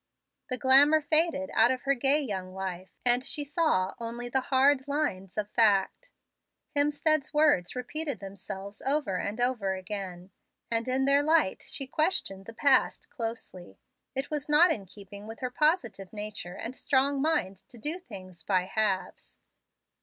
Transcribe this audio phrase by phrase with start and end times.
[0.49, 4.87] The glamour faded out of her gay young life, and she saw only the hard
[4.87, 6.09] lines of fact.
[6.75, 10.31] Hemstead's words repeated themselves over and over again,
[10.71, 13.77] and in their light she questioned the past closely.
[14.15, 18.41] It was not in keeping with her positive nature and strong mind to do things
[18.41, 19.37] by halves.